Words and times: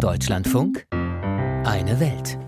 Deutschlandfunk 0.00 0.86
Eine 0.90 2.00
Welt. 2.00 2.38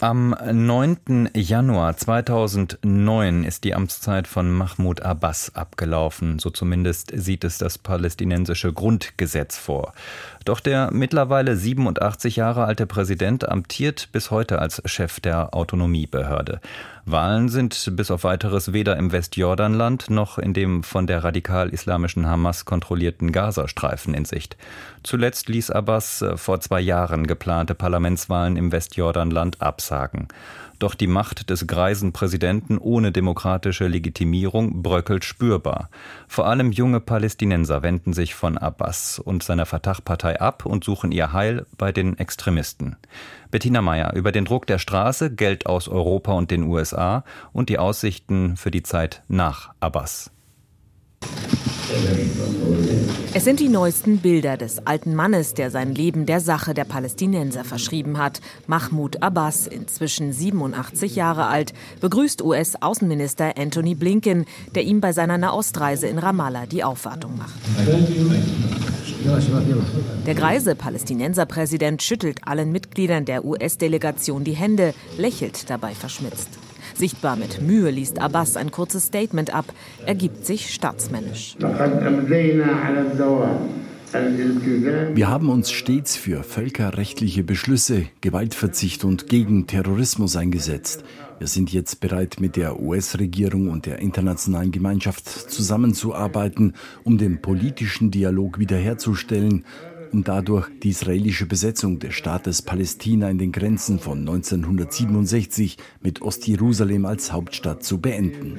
Am 0.00 0.30
9. 0.30 1.30
Januar 1.32 1.96
2009 1.96 3.44
ist 3.44 3.62
die 3.62 3.74
Amtszeit 3.74 4.26
von 4.26 4.50
Mahmoud 4.50 5.02
Abbas 5.02 5.54
abgelaufen, 5.54 6.40
so 6.40 6.50
zumindest 6.50 7.12
sieht 7.14 7.44
es 7.44 7.58
das 7.58 7.78
palästinensische 7.78 8.72
Grundgesetz 8.72 9.56
vor. 9.56 9.92
Doch 10.44 10.58
der 10.58 10.90
mittlerweile 10.92 11.56
87 11.56 12.34
Jahre 12.34 12.64
alte 12.64 12.86
Präsident 12.86 13.48
amtiert 13.48 14.08
bis 14.10 14.32
heute 14.32 14.58
als 14.58 14.82
Chef 14.84 15.20
der 15.20 15.54
Autonomiebehörde. 15.54 16.60
Wahlen 17.10 17.48
sind 17.48 17.96
bis 17.96 18.10
auf 18.10 18.24
weiteres 18.24 18.72
weder 18.72 18.96
im 18.96 19.12
Westjordanland 19.12 20.10
noch 20.10 20.38
in 20.38 20.52
dem 20.52 20.82
von 20.82 21.06
der 21.06 21.24
radikal-islamischen 21.24 22.26
Hamas 22.26 22.64
kontrollierten 22.64 23.32
Gazastreifen 23.32 24.14
in 24.14 24.24
Sicht. 24.24 24.56
Zuletzt 25.02 25.48
ließ 25.48 25.70
Abbas 25.70 26.22
äh, 26.22 26.36
vor 26.36 26.60
zwei 26.60 26.80
Jahren 26.80 27.26
geplante 27.26 27.74
Parlamentswahlen 27.74 28.56
im 28.56 28.72
Westjordanland 28.72 29.62
absagen. 29.62 30.28
Doch 30.78 30.94
die 30.94 31.08
Macht 31.08 31.50
des 31.50 31.66
greisen 31.66 32.12
Präsidenten 32.12 32.78
ohne 32.78 33.10
demokratische 33.10 33.88
Legitimierung 33.88 34.82
bröckelt 34.82 35.24
spürbar. 35.24 35.90
Vor 36.28 36.46
allem 36.46 36.70
junge 36.70 37.00
Palästinenser 37.00 37.82
wenden 37.82 38.12
sich 38.12 38.34
von 38.34 38.56
Abbas 38.56 39.18
und 39.18 39.42
seiner 39.42 39.66
Fatah-Partei 39.66 40.40
ab 40.40 40.66
und 40.66 40.84
suchen 40.84 41.10
ihr 41.10 41.32
Heil 41.32 41.66
bei 41.76 41.90
den 41.90 42.16
Extremisten. 42.18 42.96
Bettina 43.50 43.82
Meyer 43.82 44.14
über 44.14 44.30
den 44.30 44.44
Druck 44.44 44.66
der 44.66 44.78
Straße, 44.78 45.34
Geld 45.34 45.66
aus 45.66 45.88
Europa 45.88 46.32
und 46.32 46.50
den 46.50 46.64
USA 46.64 47.24
und 47.52 47.68
die 47.70 47.78
Aussichten 47.78 48.56
für 48.56 48.70
die 48.70 48.82
Zeit 48.82 49.22
nach 49.26 49.72
Abbas. 49.80 50.30
Es 53.34 53.44
sind 53.44 53.60
die 53.60 53.68
neuesten 53.68 54.18
Bilder 54.18 54.56
des 54.56 54.86
alten 54.86 55.14
Mannes, 55.14 55.54
der 55.54 55.70
sein 55.70 55.94
Leben 55.94 56.26
der 56.26 56.40
Sache 56.40 56.74
der 56.74 56.84
Palästinenser 56.84 57.64
verschrieben 57.64 58.18
hat. 58.18 58.40
Mahmoud 58.66 59.22
Abbas, 59.22 59.66
inzwischen 59.66 60.32
87 60.32 61.16
Jahre 61.16 61.46
alt, 61.46 61.72
begrüßt 62.00 62.42
US-Außenminister 62.42 63.56
Anthony 63.56 63.94
Blinken, 63.94 64.44
der 64.74 64.84
ihm 64.84 65.00
bei 65.00 65.12
seiner 65.12 65.38
Nahostreise 65.38 66.08
in 66.08 66.18
Ramallah 66.18 66.66
die 66.66 66.84
Aufwartung 66.84 67.38
macht. 67.38 67.54
Der 70.26 70.34
greise 70.34 70.74
Palästinenserpräsident 70.74 72.02
schüttelt 72.02 72.40
allen 72.44 72.70
Mitgliedern 72.70 73.24
der 73.24 73.44
US-Delegation 73.44 74.44
die 74.44 74.56
Hände, 74.56 74.94
lächelt 75.16 75.70
dabei 75.70 75.94
verschmitzt. 75.94 76.48
Sichtbar 76.98 77.36
mit 77.36 77.62
Mühe 77.62 77.90
liest 77.90 78.20
Abbas 78.20 78.56
ein 78.56 78.72
kurzes 78.72 79.06
Statement 79.06 79.54
ab. 79.54 79.66
Er 80.04 80.16
gibt 80.16 80.44
sich 80.44 80.74
staatsmännisch. 80.74 81.56
Wir 85.14 85.28
haben 85.28 85.48
uns 85.48 85.70
stets 85.70 86.16
für 86.16 86.42
völkerrechtliche 86.42 87.44
Beschlüsse, 87.44 88.06
Gewaltverzicht 88.20 89.04
und 89.04 89.28
gegen 89.28 89.68
Terrorismus 89.68 90.34
eingesetzt. 90.34 91.04
Wir 91.38 91.46
sind 91.46 91.72
jetzt 91.72 92.00
bereit, 92.00 92.38
mit 92.40 92.56
der 92.56 92.80
US-Regierung 92.80 93.70
und 93.70 93.86
der 93.86 94.00
internationalen 94.00 94.72
Gemeinschaft 94.72 95.28
zusammenzuarbeiten, 95.28 96.74
um 97.04 97.16
den 97.16 97.40
politischen 97.40 98.10
Dialog 98.10 98.58
wiederherzustellen 98.58 99.64
um 100.12 100.24
dadurch 100.24 100.68
die 100.82 100.90
israelische 100.90 101.46
Besetzung 101.46 101.98
des 101.98 102.14
Staates 102.14 102.62
Palästina 102.62 103.30
in 103.30 103.38
den 103.38 103.52
Grenzen 103.52 103.98
von 103.98 104.18
1967 104.20 105.76
mit 106.00 106.22
Ostjerusalem 106.22 107.04
als 107.04 107.32
Hauptstadt 107.32 107.82
zu 107.82 107.98
beenden. 107.98 108.58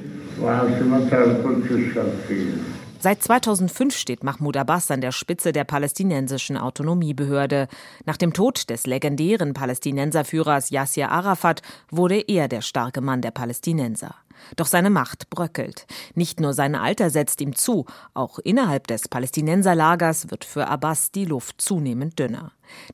Seit 3.02 3.22
2005 3.22 3.96
steht 3.96 4.24
Mahmoud 4.24 4.58
Abbas 4.58 4.90
an 4.90 5.00
der 5.00 5.12
Spitze 5.12 5.52
der 5.52 5.64
palästinensischen 5.64 6.58
Autonomiebehörde. 6.58 7.66
Nach 8.04 8.18
dem 8.18 8.34
Tod 8.34 8.68
des 8.68 8.86
legendären 8.86 9.54
Palästinenserführers 9.54 10.70
Yasser 10.70 11.10
Arafat 11.10 11.62
wurde 11.90 12.20
er 12.20 12.46
der 12.46 12.60
starke 12.60 13.00
Mann 13.00 13.22
der 13.22 13.30
Palästinenser. 13.30 14.14
Doch 14.56 14.66
seine 14.66 14.90
Macht 14.90 15.30
bröckelt. 15.30 15.86
Nicht 16.14 16.40
nur 16.40 16.52
sein 16.52 16.74
Alter 16.74 17.10
setzt 17.10 17.40
ihm 17.40 17.54
zu, 17.54 17.86
auch 18.14 18.38
innerhalb 18.38 18.86
des 18.86 19.08
Palästinenserlagers 19.08 20.30
wird 20.30 20.44
für 20.44 20.68
Abbas 20.68 21.10
die 21.12 21.24
Luft 21.24 21.60
zunehmend 21.60 22.18
dünner. 22.18 22.52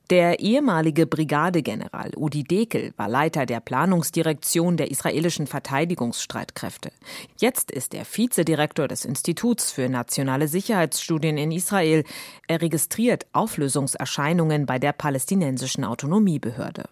Der 0.09 0.39
ehemalige 0.39 1.05
Brigadegeneral 1.05 2.11
Udi 2.15 2.43
Dekel 2.43 2.93
war 2.97 3.09
Leiter 3.09 3.45
der 3.45 3.59
Planungsdirektion 3.59 4.77
der 4.77 4.91
israelischen 4.91 5.47
Verteidigungsstreitkräfte. 5.47 6.91
Jetzt 7.37 7.71
ist 7.71 7.93
er 7.93 8.05
Vizedirektor 8.05 8.87
des 8.87 9.05
Instituts 9.05 9.71
für 9.71 9.89
nationale 9.89 10.47
Sicherheitsstudien 10.47 11.37
in 11.37 11.51
Israel. 11.51 12.03
Er 12.47 12.61
registriert 12.61 13.25
Auflösungserscheinungen 13.33 14.65
bei 14.65 14.79
der 14.79 14.93
palästinensischen 14.93 15.83
Autonomiebehörde. 15.83 16.85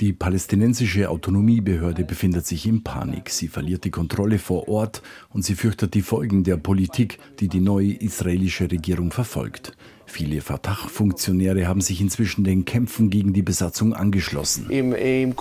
Die 0.00 0.12
palästinensische 0.12 1.10
Autonomiebehörde 1.10 2.04
befindet 2.04 2.46
sich 2.46 2.66
in 2.66 2.84
Panik. 2.84 3.30
Sie 3.30 3.48
verliert 3.48 3.82
die 3.82 3.90
Kontrolle 3.90 4.38
vor 4.38 4.68
Ort 4.68 5.02
und 5.30 5.44
sie 5.44 5.56
fürchtet 5.56 5.94
die 5.94 6.02
Folgen 6.02 6.44
der 6.44 6.56
Politik, 6.56 7.18
die 7.40 7.48
die 7.48 7.58
neue 7.58 7.94
israelische 7.94 8.70
Regierung 8.70 9.10
verfolgt. 9.10 9.72
Viele 10.06 10.40
Fatah-Funktionäre 10.40 11.66
haben 11.66 11.80
sich 11.80 12.00
inzwischen 12.00 12.44
den 12.44 12.64
Kämpfen 12.64 13.10
gegen 13.10 13.32
die 13.32 13.42
Besatzung 13.42 13.92
angeschlossen. 13.92 14.70
Im, 14.70 14.94
im 14.94 15.34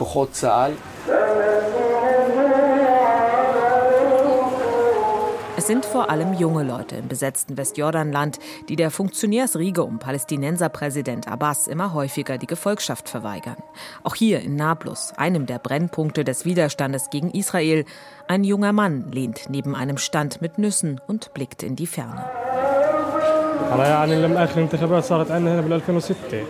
Es 5.68 5.74
sind 5.74 5.86
vor 5.86 6.10
allem 6.10 6.32
junge 6.32 6.64
Leute 6.64 6.96
im 6.96 7.10
besetzten 7.10 7.58
Westjordanland, 7.58 8.40
die 8.70 8.78
der 8.78 8.90
Funktionärsriege 8.90 9.84
um 9.84 10.00
Palästinenserpräsident 10.00 11.28
Abbas 11.28 11.68
immer 11.68 11.94
häufiger 11.94 12.38
die 12.38 12.48
Gefolgschaft 12.48 13.10
verweigern. 13.10 13.58
Auch 14.02 14.16
hier 14.16 14.40
in 14.40 14.56
Nablus, 14.56 15.12
einem 15.18 15.46
der 15.46 15.60
Brennpunkte 15.60 16.24
des 16.24 16.46
Widerstandes 16.46 17.10
gegen 17.10 17.32
Israel, 17.32 17.84
ein 18.30 18.46
junger 18.46 18.72
Mann 18.72 19.12
lehnt 19.12 19.50
neben 19.50 19.76
einem 19.76 19.98
Stand 19.98 20.42
mit 20.42 20.58
Nüssen 20.58 21.02
und 21.06 21.34
blickt 21.34 21.64
in 21.64 21.76
die 21.76 21.86
Ferne. 21.86 22.24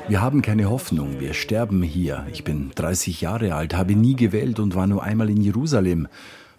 Wir 0.07 0.21
haben 0.21 0.41
keine 0.43 0.69
Hoffnung, 0.69 1.19
wir 1.19 1.33
sterben 1.33 1.81
hier. 1.81 2.27
Ich 2.31 2.43
bin 2.43 2.71
30 2.75 3.21
Jahre 3.21 3.55
alt, 3.55 3.75
habe 3.75 3.95
nie 3.95 4.15
gewählt 4.15 4.59
und 4.59 4.75
war 4.75 4.85
nur 4.85 5.01
einmal 5.01 5.31
in 5.31 5.41
Jerusalem. 5.41 6.07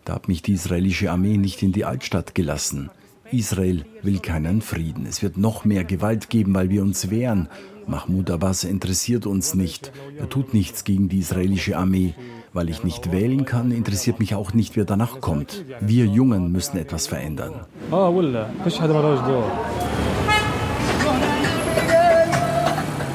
Da 0.08 0.14
hat 0.14 0.26
mich 0.26 0.40
die 0.40 0.54
israelische 0.54 1.10
Armee 1.10 1.36
nicht 1.36 1.62
in 1.62 1.72
die 1.72 1.84
Altstadt 1.84 2.34
gelassen. 2.34 2.88
Israel 3.30 3.84
will 4.00 4.20
keinen 4.20 4.62
Frieden. 4.62 5.04
Es 5.04 5.22
wird 5.22 5.36
noch 5.36 5.66
mehr 5.66 5.84
Gewalt 5.84 6.30
geben, 6.30 6.54
weil 6.54 6.70
wir 6.70 6.80
uns 6.80 7.10
wehren. 7.10 7.50
Mahmoud 7.86 8.30
Abbas 8.30 8.64
interessiert 8.64 9.26
uns 9.26 9.54
nicht. 9.54 9.92
Er 10.18 10.30
tut 10.30 10.54
nichts 10.54 10.84
gegen 10.84 11.10
die 11.10 11.18
israelische 11.18 11.76
Armee. 11.76 12.14
Weil 12.54 12.70
ich 12.70 12.84
nicht 12.84 13.12
wählen 13.12 13.44
kann, 13.44 13.70
interessiert 13.70 14.18
mich 14.18 14.34
auch 14.34 14.54
nicht, 14.54 14.76
wer 14.76 14.86
danach 14.86 15.20
kommt. 15.20 15.66
Wir 15.82 16.06
Jungen 16.06 16.52
müssen 16.52 16.78
etwas 16.78 17.06
verändern. 17.06 17.66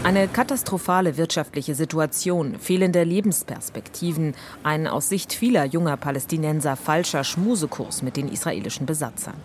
Eine 0.04 0.28
katastrophale 0.28 1.16
wirtschaftliche 1.16 1.76
Situation, 1.76 2.60
fehlende 2.60 3.06
Lebensperspektiven, 3.06 4.36
ein 4.62 4.86
aus 4.86 5.08
Sicht 5.08 5.32
vieler 5.32 5.64
junger 5.64 5.96
Palästinenser 5.96 6.76
falscher 6.76 7.24
Schmusekurs 7.24 8.02
mit 8.02 8.18
den 8.18 8.28
israelischen 8.28 8.86
Besatzern. 8.86 9.36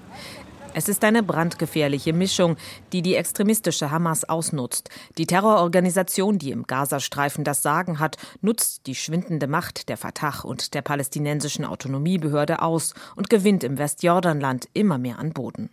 Es 0.75 0.89
ist 0.89 1.05
eine 1.05 1.23
brandgefährliche 1.23 2.13
Mischung, 2.13 2.57
die 2.93 3.03
die 3.03 3.15
extremistische 3.15 3.93
Hamas 3.93 4.29
ausnutzt. 4.29 4.91
Die 5.17 5.27
Terrororganisation, 5.27 6.39
die 6.39 6.51
im 6.51 6.65
Gazastreifen 6.65 7.45
das 7.45 7.63
Sagen 7.63 8.01
hat, 8.01 8.17
nutzt 8.41 8.87
die 8.87 8.97
schwindende 8.97 9.47
Macht 9.47 9.89
der 9.89 9.97
Fatah 9.97 10.41
und 10.43 10.75
der 10.75 10.83
palästinensischen 10.83 11.65
Autonomiebehörde 11.65 12.63
aus 12.63 12.95
und 13.15 13.31
gewinnt 13.31 13.63
im 13.63 13.79
Westjordanland 13.79 14.69
immer 14.73 14.99
mehr 14.99 15.21
an 15.21 15.33
Boden. 15.33 15.71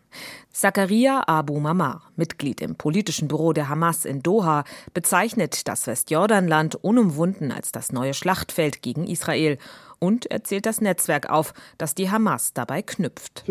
Zakaria 0.52 1.24
Abu 1.28 1.59
Mamar, 1.59 2.02
Mitglied 2.16 2.62
im 2.62 2.76
politischen 2.76 3.28
Büro 3.28 3.52
der 3.53 3.70
Hamas 3.70 4.06
in 4.06 4.24
Doha, 4.24 4.64
bezeichnet 4.94 5.67
das 5.67 5.85
Westjordanland 5.88 6.76
unumwunden 6.76 7.52
als 7.52 7.72
das 7.72 7.91
neue 7.91 8.14
Schlachtfeld 8.14 8.82
gegen 8.82 9.06
Israel 9.06 9.58
und 10.00 10.29
er 10.29 10.44
zählt 10.44 10.66
das 10.66 10.82
Netzwerk 10.82 11.29
auf, 11.29 11.53
das 11.78 11.96
die 11.96 12.09
Hamas 12.09 12.53
dabei 12.53 12.82
knüpft. 12.82 13.44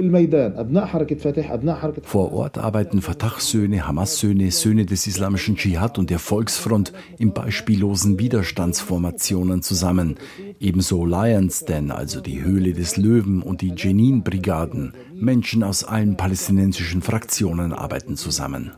Vor 2.02 2.32
Ort 2.32 2.58
arbeiten 2.58 3.02
Fatah-Söhne, 3.02 3.86
Hamas-Söhne, 3.86 4.50
Söhne 4.50 4.86
des 4.86 5.06
islamischen 5.06 5.56
Dschihad 5.56 5.98
und 5.98 6.10
der 6.10 6.18
Volksfront 6.18 6.92
in 7.18 7.32
beispiellosen 7.32 8.18
Widerstandsformationen 8.18 9.62
zusammen. 9.62 10.16
Ebenso 10.60 11.04
Lions 11.04 11.64
Den, 11.64 11.90
also 11.90 12.20
die 12.20 12.42
Höhle 12.42 12.72
des 12.72 12.96
Löwen 12.96 13.42
und 13.42 13.60
die 13.60 13.74
Jenin-Brigaden, 13.76 14.92
Menschen 15.24 15.62
aus 15.62 15.82
allen 15.84 16.16
palästinensischen 16.16 17.02
Fraktionen 17.02 17.72
arbeiten 17.72 18.16
zusammen. 18.16 18.72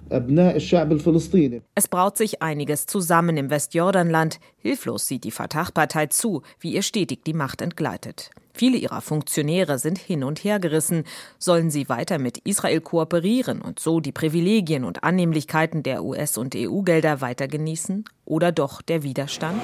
Es 1.75 1.89
braut 1.89 2.17
sich 2.17 2.43
einiges 2.43 2.87
zusammen 2.87 3.37
im 3.37 3.51
Westjordanland. 3.51 4.39
Hilflos 4.59 5.07
sieht 5.07 5.25
die 5.25 5.31
Fatah-Partei 5.31 6.07
zu, 6.07 6.43
wie 6.61 6.73
ihr 6.73 6.83
stetig 6.83 7.25
die 7.25 7.35
Macht 7.35 7.61
entgleitet. 7.61 8.31
Viele 8.57 8.79
ihrer 8.79 9.03
Funktionäre 9.03 9.79
sind 9.79 9.99
hin 9.99 10.25
und 10.25 10.43
her 10.43 10.59
gerissen. 10.59 11.05
Sollen 11.39 11.71
sie 11.71 11.91
weiter 11.91 12.19
mit 12.19 12.39
Israel 12.39 12.81
kooperieren 12.81 13.61
und 13.61 13.79
so 13.79 14.01
die 14.01 14.13
Privilegien 14.13 14.85
und 14.85 15.05
Annehmlichkeiten 15.05 15.83
der 15.83 16.03
US- 16.03 16.39
und 16.39 16.57
EU-Gelder 16.57 17.21
weiter 17.21 17.49
genießen? 17.49 18.07
Oder 18.25 18.53
doch 18.53 18.81
der 18.81 19.03
Widerstand? 19.03 19.61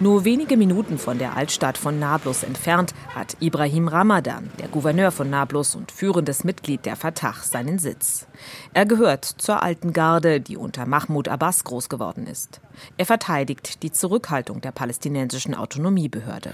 Nur 0.00 0.24
wenige 0.24 0.56
Minuten 0.56 0.96
von 0.96 1.18
der 1.18 1.36
Altstadt 1.36 1.76
von 1.76 1.98
Nablus 1.98 2.44
entfernt 2.44 2.94
hat 3.16 3.36
Ibrahim 3.40 3.88
Ramadan, 3.88 4.48
der 4.60 4.68
Gouverneur 4.68 5.10
von 5.10 5.28
Nablus 5.28 5.74
und 5.74 5.90
führendes 5.90 6.44
Mitglied 6.44 6.86
der 6.86 6.94
Fatah, 6.94 7.34
seinen 7.42 7.80
Sitz. 7.80 8.28
Er 8.74 8.86
gehört 8.86 9.24
zur 9.24 9.60
alten 9.60 9.92
Garde, 9.92 10.40
die 10.40 10.56
unter 10.56 10.86
Mahmoud 10.86 11.26
Abbas 11.26 11.64
groß 11.64 11.88
geworden 11.88 12.28
ist. 12.28 12.60
Er 12.96 13.06
verteidigt 13.06 13.82
die 13.82 13.90
Zurückhaltung 13.90 14.60
der 14.60 14.70
palästinensischen 14.70 15.56
Autonomiebehörde. 15.56 16.52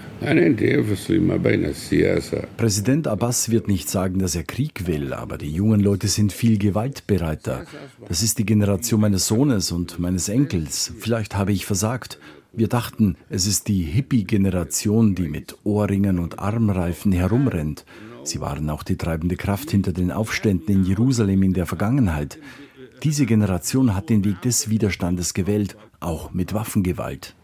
Präsident 2.57 3.07
Abbas 3.07 3.51
wird 3.51 3.67
nicht 3.67 3.89
sagen, 3.91 4.17
dass 4.17 4.35
er 4.35 4.43
Krieg 4.43 4.87
will, 4.87 5.13
aber 5.13 5.37
die 5.37 5.51
jungen 5.51 5.81
Leute 5.81 6.07
sind 6.07 6.33
viel 6.33 6.57
gewaltbereiter. 6.57 7.65
Das 8.07 8.23
ist 8.23 8.39
die 8.39 8.45
Generation 8.45 9.01
meines 9.01 9.27
Sohnes 9.27 9.71
und 9.71 9.99
meines 9.99 10.29
Enkels. 10.29 10.91
Vielleicht 10.97 11.35
habe 11.35 11.51
ich 11.51 11.67
versagt. 11.67 12.17
Wir 12.57 12.69
dachten, 12.69 13.17
es 13.29 13.47
ist 13.47 13.67
die 13.67 13.81
Hippie-Generation, 13.81 15.13
die 15.13 15.27
mit 15.27 15.57
Ohrringen 15.65 16.19
und 16.19 16.39
Armreifen 16.39 17.11
herumrennt. 17.11 17.85
Sie 18.23 18.39
waren 18.39 18.69
auch 18.69 18.83
die 18.83 18.95
treibende 18.95 19.35
Kraft 19.35 19.71
hinter 19.71 19.91
den 19.91 20.09
Aufständen 20.09 20.73
in 20.73 20.83
Jerusalem 20.85 21.43
in 21.43 21.51
der 21.51 21.65
Vergangenheit. 21.65 22.39
Diese 23.03 23.25
Generation 23.25 23.93
hat 23.93 24.09
den 24.09 24.23
Weg 24.23 24.41
des 24.41 24.69
Widerstandes 24.69 25.33
gewählt, 25.33 25.75
auch 25.99 26.33
mit 26.33 26.53
Waffengewalt. 26.53 27.35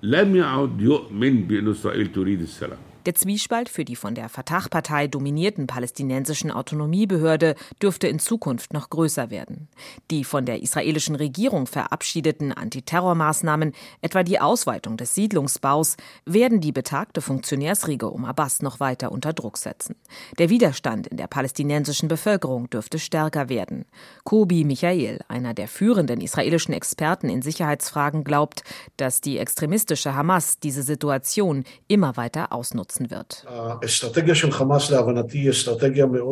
Der 3.08 3.16
Zwiespalt 3.16 3.68
für 3.68 3.84
die 3.84 3.96
von 3.96 4.14
der 4.14 4.30
Fatah-Partei 4.30 5.08
dominierten 5.08 5.66
palästinensischen 5.66 6.52
Autonomiebehörde 6.52 7.56
dürfte 7.82 8.08
in 8.08 8.20
Zukunft 8.20 8.74
noch 8.74 8.92
größer 8.92 9.32
werden. 9.32 9.70
Die 10.12 10.24
von 10.24 10.46
der 10.46 10.62
israelischen 10.62 11.16
Regierung 11.16 11.66
verabschiedeten 11.66 12.54
Antiterrormaßnahmen, 12.54 13.74
etwa 14.02 14.22
die 14.22 14.40
Ausweitung 14.40 14.98
des 14.98 15.16
Siedlungsbaus, 15.16 15.98
werden 16.26 16.62
die 16.62 16.72
betagte 16.72 17.22
Funktionärsriege 17.22 18.08
um 18.08 18.24
Abbas 18.24 18.62
noch 18.62 18.80
weiter 18.80 19.12
unter 19.12 19.34
Druck 19.34 19.58
setzen. 19.58 19.96
Der 20.38 20.50
Widerstand 20.50 21.08
in 21.08 21.18
der 21.18 21.28
palästinensischen 21.28 22.08
Bevölkerung 22.08 22.70
dürfte 22.70 23.00
stärker 23.00 23.50
werden. 23.50 23.86
Kobi 24.26 24.64
Michael, 24.64 25.22
einer 25.28 25.56
der 25.56 25.68
führenden 25.68 26.22
israelischen 26.22 26.76
Experten 26.76 27.30
in 27.30 27.42
Sicherheitsfragen, 27.42 28.24
glaubt, 28.24 28.64
dass 28.98 29.22
die 29.22 29.40
extremistische 29.40 30.14
Hamas 30.14 30.60
diese 30.60 30.84
Situation 30.84 31.64
immer 31.88 32.16
weiter 32.16 32.52
ausnutzt 32.54 32.91
nutzen 32.92 33.12
wird. 33.12 33.46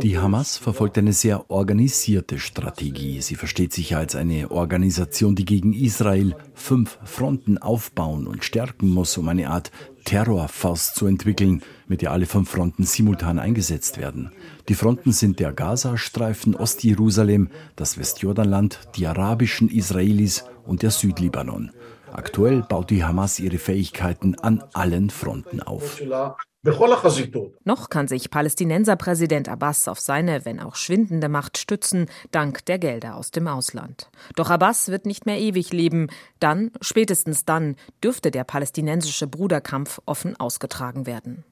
Die 0.03 0.17
Hamas 0.17 0.57
verfolgt 0.57 0.97
eine 0.97 1.13
sehr 1.13 1.49
organisierte 1.49 2.39
Strategie. 2.39 3.21
Sie 3.21 3.35
versteht 3.35 3.73
sich 3.73 3.95
als 3.95 4.15
eine 4.15 4.51
Organisation, 4.51 5.35
die 5.35 5.45
gegen 5.45 5.73
Israel 5.73 6.35
fünf 6.53 6.97
Fronten 7.03 7.57
aufbauen 7.57 8.27
und 8.27 8.43
stärken 8.43 8.89
muss, 8.89 9.17
um 9.17 9.29
eine 9.29 9.49
Art 9.49 9.71
Terrorfaust 10.05 10.95
zu 10.95 11.05
entwickeln, 11.07 11.61
mit 11.87 12.01
der 12.01 12.11
alle 12.11 12.25
fünf 12.25 12.49
Fronten 12.49 12.83
simultan 12.83 13.37
eingesetzt 13.37 13.97
werden. 13.97 14.31
Die 14.67 14.73
Fronten 14.73 15.11
sind 15.11 15.39
der 15.39 15.51
Gazastreifen, 15.51 16.55
Ostjerusalem, 16.55 17.49
das 17.75 17.97
Westjordanland, 17.97 18.79
die 18.95 19.07
arabischen 19.07 19.69
Israelis 19.69 20.45
und 20.65 20.83
der 20.83 20.91
Südlibanon. 20.91 21.71
Aktuell 22.11 22.63
baut 22.63 22.89
die 22.89 23.03
Hamas 23.03 23.39
ihre 23.39 23.57
Fähigkeiten 23.57 24.37
an 24.39 24.63
allen 24.73 25.09
Fronten 25.09 25.61
auf. 25.61 26.01
Noch 27.63 27.89
kann 27.89 28.07
sich 28.09 28.29
Palästinenserpräsident 28.29 29.47
Abbas 29.47 29.87
auf 29.87 29.99
seine, 29.99 30.43
wenn 30.43 30.59
auch 30.59 30.75
schwindende 30.75 31.29
Macht 31.29 31.57
stützen, 31.57 32.07
dank 32.31 32.65
der 32.65 32.79
Gelder 32.79 33.15
aus 33.15 33.31
dem 33.31 33.47
Ausland. 33.47 34.09
Doch 34.35 34.49
Abbas 34.49 34.89
wird 34.89 35.05
nicht 35.05 35.25
mehr 35.25 35.39
ewig 35.39 35.71
leben. 35.71 36.07
Dann, 36.41 36.71
spätestens 36.81 37.45
dann, 37.45 37.77
dürfte 38.03 38.29
der 38.29 38.43
palästinensische 38.43 39.27
Bruderkampf 39.27 40.01
offen 40.05 40.37
ausgetragen 40.37 41.05
werden. 41.05 41.45